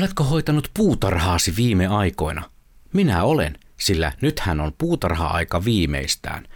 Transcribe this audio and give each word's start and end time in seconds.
Oletko 0.00 0.24
hoitanut 0.24 0.70
puutarhaasi 0.74 1.56
viime 1.56 1.86
aikoina? 1.86 2.42
Minä 2.92 3.24
olen, 3.24 3.58
sillä 3.80 4.12
nythän 4.20 4.60
on 4.60 4.72
puutarha-aika 4.78 5.64
viimeistään. 5.64 6.46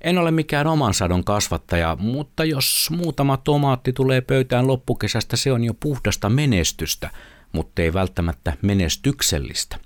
En 0.00 0.18
ole 0.18 0.30
mikään 0.30 0.66
oman 0.66 0.94
sadon 0.94 1.24
kasvattaja, 1.24 1.96
mutta 2.00 2.44
jos 2.44 2.90
muutama 2.96 3.36
tomaatti 3.36 3.92
tulee 3.92 4.20
pöytään 4.20 4.66
loppukesästä, 4.66 5.36
se 5.36 5.52
on 5.52 5.64
jo 5.64 5.74
puhdasta 5.74 6.30
menestystä, 6.30 7.10
mutta 7.52 7.82
ei 7.82 7.92
välttämättä 7.92 8.52
menestyksellistä. 8.62 9.76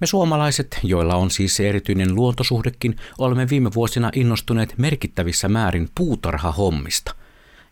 Me 0.00 0.06
suomalaiset, 0.06 0.80
joilla 0.82 1.14
on 1.14 1.30
siis 1.30 1.60
erityinen 1.60 2.14
luontosuhdekin, 2.14 2.96
olemme 3.18 3.48
viime 3.50 3.74
vuosina 3.74 4.10
innostuneet 4.14 4.74
merkittävissä 4.78 5.48
määrin 5.48 5.88
puutarhahommista– 5.94 7.14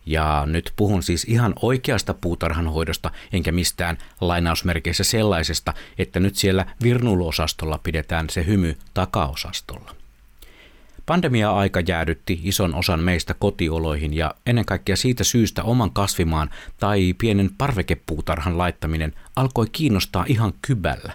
ja 0.05 0.43
nyt 0.45 0.73
puhun 0.75 1.03
siis 1.03 1.23
ihan 1.23 1.53
oikeasta 1.61 2.13
puutarhanhoidosta, 2.13 3.11
enkä 3.33 3.51
mistään 3.51 3.97
lainausmerkeissä 4.21 5.03
sellaisesta, 5.03 5.73
että 5.97 6.19
nyt 6.19 6.35
siellä 6.35 6.65
virnulosastolla 6.83 7.79
pidetään 7.83 8.29
se 8.29 8.45
hymy 8.45 8.77
takaosastolla. 8.93 9.95
Pandemia-aika 11.05 11.79
jäädytti 11.87 12.39
ison 12.43 12.75
osan 12.75 12.99
meistä 12.99 13.33
kotioloihin 13.33 14.13
ja 14.13 14.35
ennen 14.45 14.65
kaikkea 14.65 14.95
siitä 14.95 15.23
syystä 15.23 15.63
oman 15.63 15.91
kasvimaan 15.91 16.49
tai 16.77 17.13
pienen 17.17 17.49
parvekepuutarhan 17.57 18.57
laittaminen 18.57 19.13
alkoi 19.35 19.67
kiinnostaa 19.71 20.25
ihan 20.27 20.53
kybällä. 20.61 21.13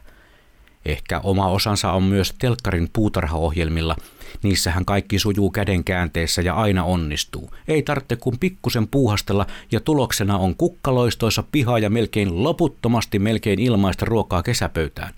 Ehkä 0.89 1.21
oma 1.21 1.49
osansa 1.49 1.93
on 1.93 2.03
myös 2.03 2.35
telkkarin 2.39 2.91
puutarhaohjelmilla– 2.93 3.97
Niissähän 4.43 4.85
kaikki 4.85 5.19
sujuu 5.19 5.51
käden 5.51 5.85
käänteessä 5.85 6.43
ja 6.43 6.55
aina 6.55 6.85
onnistuu. 6.85 7.51
Ei 7.69 7.83
tarvitse 7.83 8.17
kuin 8.17 8.39
pikkusen 8.39 8.89
puuhastella 8.89 9.47
ja 9.73 9.81
tuloksena 9.81 10.39
on 10.39 10.57
kukkaloistoissa 10.57 11.45
piha 11.53 11.79
ja 11.79 11.91
melkein 11.91 12.43
loputtomasti 12.43 13.19
melkein 13.19 13.59
ilmaista 13.59 14.07
ruokaa 14.07 14.43
kesäpöytään. 14.43 15.15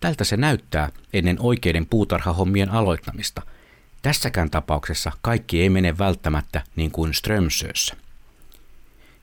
Tältä 0.00 0.24
se 0.24 0.36
näyttää 0.36 0.90
ennen 1.12 1.36
oikeiden 1.40 1.86
puutarhahommien 1.86 2.70
aloittamista. 2.70 3.42
Tässäkään 4.02 4.50
tapauksessa 4.50 5.12
kaikki 5.22 5.62
ei 5.62 5.68
mene 5.68 5.98
välttämättä 5.98 6.62
niin 6.76 6.90
kuin 6.90 7.14
Strömsössä. 7.14 7.96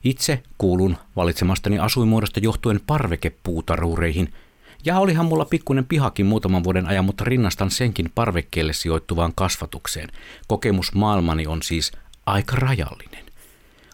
Itse 0.04 0.42
kuulun 0.58 0.96
valitsemastani 1.16 1.78
asuinmuodosta 1.78 2.40
johtuen 2.40 2.80
parvekepuutaruureihin– 2.86 4.32
ja 4.84 4.98
olihan 4.98 5.26
mulla 5.26 5.44
pikkuinen 5.44 5.84
pihakin 5.84 6.26
muutaman 6.26 6.64
vuoden 6.64 6.86
ajan, 6.86 7.04
mutta 7.04 7.24
rinnastan 7.24 7.70
senkin 7.70 8.12
parvekkeelle 8.14 8.72
sijoittuvaan 8.72 9.32
kasvatukseen. 9.34 10.08
Kokemus 10.48 10.94
maailmani 10.94 11.46
on 11.46 11.62
siis 11.62 11.92
aika 12.26 12.56
rajallinen. 12.56 13.24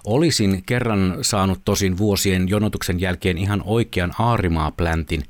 Olisin 0.05 0.63
kerran 0.67 1.19
saanut 1.23 1.61
tosin 1.65 1.99
vuosien 1.99 2.49
jonotuksen 2.49 3.01
jälkeen 3.01 3.39
ihan 3.39 3.63
oikean 3.65 4.13
aarimaa-pläntin. 4.19 5.23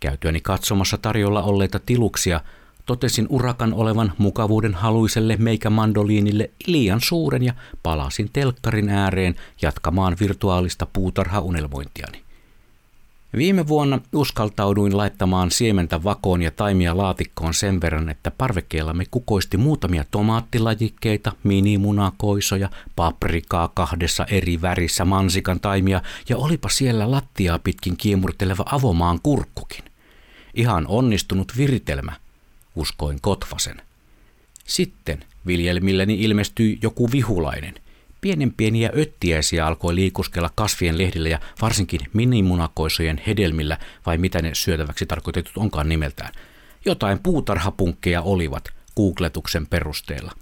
Käytyäni 0.00 0.40
katsomassa 0.40 0.98
tarjolla 0.98 1.42
olleita 1.42 1.78
tiluksia, 1.78 2.40
totesin 2.86 3.26
urakan 3.28 3.74
olevan 3.74 4.12
mukavuuden 4.18 4.74
haluiselle 4.74 5.36
meikämandoliinille 5.36 6.50
liian 6.66 7.00
suuren 7.00 7.42
ja 7.42 7.52
palasin 7.82 8.30
telkkarin 8.32 8.88
ääreen 8.88 9.34
jatkamaan 9.62 10.16
virtuaalista 10.20 10.86
puutarhaunelmointiani. 10.92 12.29
Viime 13.36 13.68
vuonna 13.68 14.00
uskaltauduin 14.12 14.96
laittamaan 14.96 15.50
siementä 15.50 16.04
vakoon 16.04 16.42
ja 16.42 16.50
taimia 16.50 16.96
laatikkoon 16.96 17.54
sen 17.54 17.80
verran, 17.80 18.08
että 18.08 18.30
parvekkeellamme 18.30 19.04
kukoisti 19.10 19.56
muutamia 19.56 20.04
tomaattilajikkeita, 20.10 21.32
minimunakoisoja, 21.42 22.70
paprikaa 22.96 23.68
kahdessa 23.68 24.24
eri 24.24 24.62
värissä, 24.62 25.04
mansikan 25.04 25.60
taimia 25.60 26.02
ja 26.28 26.36
olipa 26.36 26.68
siellä 26.68 27.10
lattiaa 27.10 27.58
pitkin 27.58 27.96
kiemurteleva 27.96 28.64
avomaan 28.66 29.18
kurkkukin. 29.22 29.84
Ihan 30.54 30.86
onnistunut 30.86 31.52
viritelmä, 31.56 32.12
uskoin 32.76 33.18
Kotvasen. 33.20 33.82
Sitten 34.64 35.24
viljelmilleni 35.46 36.22
ilmestyi 36.22 36.78
joku 36.82 37.12
vihulainen– 37.12 37.74
Pienen 38.20 38.52
pieniä 38.52 38.90
öttiäisiä 38.96 39.66
alkoi 39.66 39.94
liikuskella 39.94 40.50
kasvien 40.54 40.98
lehdillä 40.98 41.28
ja 41.28 41.40
varsinkin 41.62 42.00
minimunakoisojen 42.12 43.22
hedelmillä, 43.26 43.78
vai 44.06 44.18
mitä 44.18 44.42
ne 44.42 44.50
syötäväksi 44.54 45.06
tarkoitetut 45.06 45.56
onkaan 45.56 45.88
nimeltään. 45.88 46.32
Jotain 46.84 47.18
puutarhapunkkeja 47.22 48.22
olivat 48.22 48.64
googletuksen 48.96 49.66
perusteella. 49.66 50.32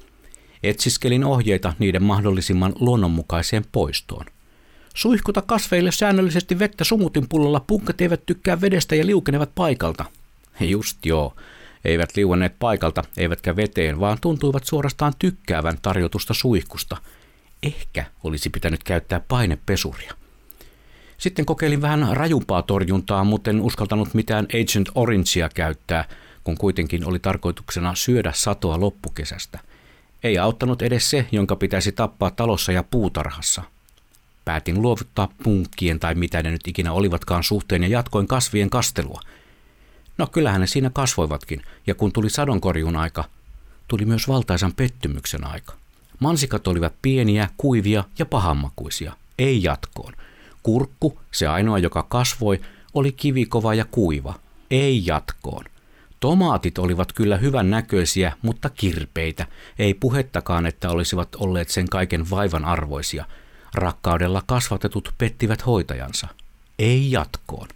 Etsiskelin 0.62 1.24
ohjeita 1.24 1.72
niiden 1.78 2.02
mahdollisimman 2.02 2.72
luonnonmukaiseen 2.80 3.64
poistoon. 3.72 4.26
Suihkuta 4.94 5.42
kasveille 5.42 5.92
säännöllisesti 5.92 6.58
vettä 6.58 6.84
sumutin 6.84 7.28
pullolla, 7.28 7.60
punkkat 7.60 8.00
eivät 8.00 8.26
tykkää 8.26 8.60
vedestä 8.60 8.94
ja 8.94 9.06
liukenevat 9.06 9.50
paikalta. 9.54 10.04
Just 10.60 11.06
joo. 11.06 11.36
Eivät 11.84 12.16
liuenneet 12.16 12.54
paikalta, 12.58 13.04
eivätkä 13.16 13.56
veteen, 13.56 14.00
vaan 14.00 14.18
tuntuivat 14.20 14.64
suorastaan 14.64 15.12
tykkäävän 15.18 15.78
tarjotusta 15.82 16.34
suihkusta– 16.34 16.96
ehkä 17.62 18.04
olisi 18.24 18.50
pitänyt 18.50 18.84
käyttää 18.84 19.20
painepesuria. 19.20 20.14
Sitten 21.18 21.46
kokeilin 21.46 21.82
vähän 21.82 22.08
rajumpaa 22.12 22.62
torjuntaa, 22.62 23.24
mutta 23.24 23.50
en 23.50 23.60
uskaltanut 23.60 24.14
mitään 24.14 24.46
Agent 24.46 24.88
Orangea 24.94 25.48
käyttää, 25.48 26.04
kun 26.44 26.58
kuitenkin 26.58 27.04
oli 27.04 27.18
tarkoituksena 27.18 27.94
syödä 27.94 28.32
satoa 28.34 28.80
loppukesästä. 28.80 29.58
Ei 30.22 30.38
auttanut 30.38 30.82
edes 30.82 31.10
se, 31.10 31.26
jonka 31.32 31.56
pitäisi 31.56 31.92
tappaa 31.92 32.30
talossa 32.30 32.72
ja 32.72 32.82
puutarhassa. 32.82 33.62
Päätin 34.44 34.82
luovuttaa 34.82 35.28
punkkien 35.42 36.00
tai 36.00 36.14
mitä 36.14 36.42
ne 36.42 36.50
nyt 36.50 36.68
ikinä 36.68 36.92
olivatkaan 36.92 37.44
suhteen 37.44 37.82
ja 37.82 37.88
jatkoin 37.88 38.26
kasvien 38.26 38.70
kastelua. 38.70 39.20
No 40.18 40.26
kyllähän 40.26 40.60
ne 40.60 40.66
siinä 40.66 40.90
kasvoivatkin, 40.90 41.62
ja 41.86 41.94
kun 41.94 42.12
tuli 42.12 42.30
sadonkorjuun 42.30 42.96
aika, 42.96 43.24
tuli 43.88 44.04
myös 44.04 44.28
valtaisan 44.28 44.72
pettymyksen 44.74 45.46
aika. 45.46 45.74
Mansikat 46.20 46.66
olivat 46.66 46.92
pieniä, 47.02 47.48
kuivia 47.56 48.04
ja 48.18 48.26
pahammakuisia. 48.26 49.12
Ei 49.38 49.62
jatkoon. 49.62 50.12
Kurkku, 50.62 51.18
se 51.32 51.46
ainoa 51.46 51.78
joka 51.78 52.02
kasvoi, 52.02 52.60
oli 52.94 53.12
kivikova 53.12 53.74
ja 53.74 53.84
kuiva. 53.84 54.34
Ei 54.70 55.06
jatkoon. 55.06 55.64
Tomaatit 56.20 56.78
olivat 56.78 57.12
kyllä 57.12 57.36
hyvän 57.36 57.70
näköisiä, 57.70 58.32
mutta 58.42 58.70
kirpeitä. 58.70 59.46
Ei 59.78 59.94
puhettakaan, 59.94 60.66
että 60.66 60.90
olisivat 60.90 61.28
olleet 61.36 61.68
sen 61.68 61.88
kaiken 61.88 62.30
vaivan 62.30 62.64
arvoisia. 62.64 63.24
Rakkaudella 63.74 64.42
kasvatetut 64.46 65.14
pettivät 65.18 65.66
hoitajansa. 65.66 66.28
Ei 66.78 67.12
jatkoon. 67.12 67.68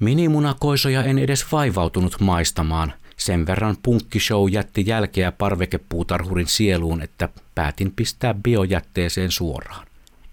Minimunakoisoja 0.00 1.04
en 1.04 1.18
edes 1.18 1.52
vaivautunut 1.52 2.20
maistamaan, 2.20 2.92
sen 3.16 3.46
verran 3.46 3.76
punkkishow 3.82 4.50
jätti 4.50 4.84
jälkeä 4.86 5.32
parvekepuutarhurin 5.32 6.46
sieluun, 6.46 7.02
että 7.02 7.28
päätin 7.54 7.92
pistää 7.96 8.34
biojätteeseen 8.34 9.30
suoraan. 9.30 9.86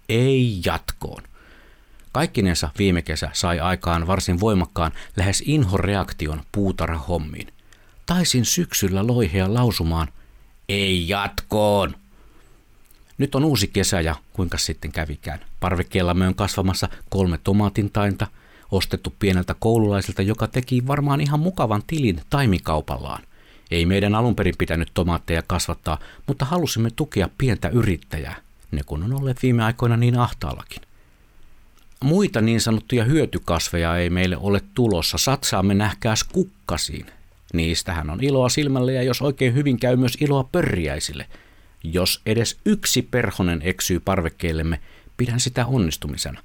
Ei 0.09 0.61
jatkoon. 0.65 1.23
Kaikkinensa 2.11 2.69
viime 2.77 3.01
kesä 3.01 3.29
sai 3.33 3.59
aikaan 3.59 4.07
varsin 4.07 4.39
voimakkaan 4.39 4.91
lähes 5.17 5.43
inhoreaktion 5.45 6.41
puutarhahommiin. 6.51 7.47
Taisin 8.05 8.45
syksyllä 8.45 9.07
loihea 9.07 9.53
lausumaan, 9.53 10.07
ei 10.69 11.09
jatkoon. 11.09 11.95
Nyt 13.17 13.35
on 13.35 13.45
uusi 13.45 13.67
kesä 13.67 14.01
ja 14.01 14.15
kuinka 14.33 14.57
sitten 14.57 14.91
kävikään. 14.91 15.39
Parvekkeellamme 15.59 16.27
on 16.27 16.35
kasvamassa 16.35 16.89
kolme 17.09 17.39
tomaatintainta– 17.43 18.27
ostettu 18.71 19.13
pieneltä 19.19 19.55
koululaiselta, 19.59 20.21
joka 20.21 20.47
teki 20.47 20.87
varmaan 20.87 21.21
ihan 21.21 21.39
mukavan 21.39 21.83
tilin 21.87 22.21
taimikaupallaan. 22.29 23.23
Ei 23.71 23.85
meidän 23.85 24.15
alun 24.15 24.35
perin 24.35 24.55
pitänyt 24.57 24.91
tomaatteja 24.93 25.43
kasvattaa, 25.47 25.99
mutta 26.27 26.45
halusimme 26.45 26.89
tukea 26.95 27.29
pientä 27.37 27.69
yrittäjää, 27.69 28.35
ne 28.71 28.81
kun 28.85 29.03
on 29.03 29.13
olleet 29.13 29.43
viime 29.43 29.63
aikoina 29.63 29.97
niin 29.97 30.19
ahtaallakin. 30.19 30.81
Muita 32.03 32.41
niin 32.41 32.61
sanottuja 32.61 33.03
hyötykasveja 33.03 33.97
ei 33.97 34.09
meille 34.09 34.37
ole 34.37 34.61
tulossa, 34.75 35.17
satsaamme 35.17 35.73
nähkääs 35.73 36.23
kukkasiin. 36.23 37.05
Niistähän 37.53 38.09
on 38.09 38.23
iloa 38.23 38.49
silmälle 38.49 38.93
ja 38.93 39.03
jos 39.03 39.21
oikein 39.21 39.53
hyvin 39.53 39.79
käy 39.79 39.95
myös 39.95 40.17
iloa 40.21 40.43
pörriäisille. 40.43 41.27
Jos 41.83 42.21
edes 42.25 42.57
yksi 42.65 43.01
perhonen 43.01 43.61
eksyy 43.63 43.99
parvekkeellemme, 43.99 44.79
pidän 45.17 45.39
sitä 45.39 45.65
onnistumisena. 45.65 46.41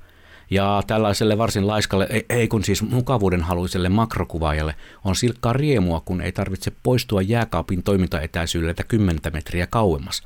Ja 0.54 0.82
tällaiselle 0.86 1.38
varsin 1.38 1.66
laiskalle, 1.66 2.06
ei, 2.10 2.26
ei 2.28 2.48
kun 2.48 2.64
siis 2.64 2.82
mukavuuden 2.82 3.42
haluiselle 3.42 3.88
makrokuvaajalle, 3.88 4.74
on 5.04 5.16
silkkaa 5.16 5.52
riemua, 5.52 6.02
kun 6.04 6.20
ei 6.20 6.32
tarvitse 6.32 6.72
poistua 6.82 7.22
jääkaapin 7.22 7.82
toimintaetäisyydeltä 7.82 8.84
10 8.84 9.20
metriä 9.32 9.66
kauemmas. 9.66 10.22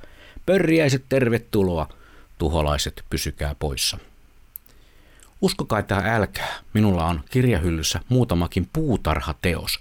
Pörriäiset 0.47 1.05
tervetuloa, 1.09 1.89
tuholaiset 2.39 3.05
pysykää 3.11 3.55
poissa. 3.59 3.99
Uskokaa 5.43 5.83
tähän 5.83 6.07
älkää, 6.07 6.59
minulla 6.75 7.05
on 7.05 7.21
kirjahyllyssä 7.31 8.01
muutamakin 8.09 8.69
puutarhateos. 8.73 9.81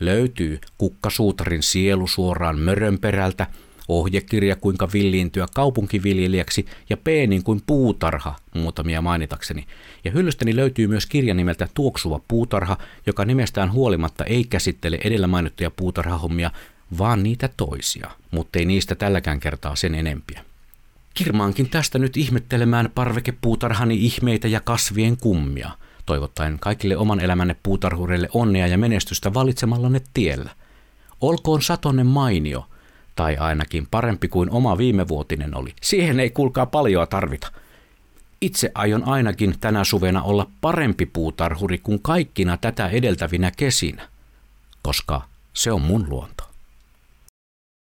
Löytyy 0.00 0.60
kukkasuutarin 0.78 1.62
sielu 1.62 2.06
suoraan 2.06 2.58
mörönperältä, 2.58 3.46
ohjekirja 3.88 4.56
kuinka 4.56 4.88
villiintyä 4.92 5.46
kaupunkiviljelijäksi 5.54 6.66
ja 6.90 6.96
P 6.96 7.06
niin 7.06 7.42
kuin 7.42 7.62
puutarha, 7.66 8.36
muutamia 8.54 9.02
mainitakseni. 9.02 9.66
Ja 10.04 10.10
hyllystäni 10.10 10.56
löytyy 10.56 10.86
myös 10.86 11.06
kirja 11.06 11.34
nimeltä 11.34 11.68
Tuoksuva 11.74 12.20
puutarha, 12.28 12.78
joka 13.06 13.24
nimestään 13.24 13.72
huolimatta 13.72 14.24
ei 14.24 14.44
käsittele 14.44 14.98
edellä 15.04 15.26
mainittuja 15.26 15.70
puutarhahommia, 15.70 16.50
vaan 16.98 17.22
niitä 17.22 17.48
toisia, 17.56 18.10
mutta 18.30 18.58
ei 18.58 18.64
niistä 18.64 18.94
tälläkään 18.94 19.40
kertaa 19.40 19.76
sen 19.76 19.94
enempiä. 19.94 20.44
Kirmaankin 21.14 21.70
tästä 21.70 21.98
nyt 21.98 22.16
ihmettelemään 22.16 22.90
parvekepuutarhani 22.94 23.94
ihmeitä 23.94 24.48
ja 24.48 24.60
kasvien 24.60 25.16
kummia, 25.16 25.70
toivottaen 26.06 26.58
kaikille 26.60 26.96
oman 26.96 27.20
elämänne 27.20 27.56
puutarhureille 27.62 28.28
onnea 28.32 28.66
ja 28.66 28.78
menestystä 28.78 29.34
valitsemallanne 29.34 30.00
tiellä. 30.14 30.50
Olkoon 31.20 31.62
satonne 31.62 32.04
mainio, 32.04 32.66
tai 33.16 33.36
ainakin 33.36 33.86
parempi 33.90 34.28
kuin 34.28 34.50
oma 34.50 34.78
viimevuotinen 34.78 35.56
oli. 35.56 35.74
Siihen 35.82 36.20
ei 36.20 36.30
kuulkaa 36.30 36.66
paljoa 36.66 37.06
tarvita. 37.06 37.52
Itse 38.40 38.70
aion 38.74 39.08
ainakin 39.08 39.54
tänä 39.60 39.84
suvena 39.84 40.22
olla 40.22 40.46
parempi 40.60 41.06
puutarhuri 41.06 41.78
kuin 41.78 42.02
kaikkina 42.02 42.56
tätä 42.56 42.88
edeltävinä 42.88 43.50
kesinä, 43.56 44.08
koska 44.82 45.22
se 45.52 45.72
on 45.72 45.82
mun 45.82 46.06
luonto. 46.08 46.45